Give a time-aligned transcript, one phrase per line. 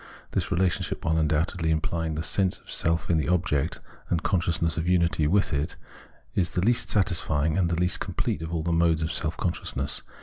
[0.31, 4.89] This relationship, vi'hile undoubtedly implying the sense of self in the object and consciousness of
[4.89, 5.75] unity with it,
[6.33, 10.01] is the least satisfying and the least complete of all the modes of self consciousness.